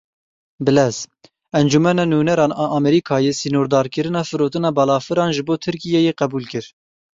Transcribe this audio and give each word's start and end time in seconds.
Bilez 0.65 0.97
Encûmena 1.59 2.05
Nûneran 2.11 2.51
a 2.63 2.65
Amerîkayê 2.77 3.33
sînordarkirina 3.39 4.21
firotina 4.29 4.69
balafiran 4.77 5.29
ji 5.35 5.43
bo 5.47 5.55
Tirkiyeyê 5.63 6.13
qebûl 6.19 6.45
kir. 6.51 6.65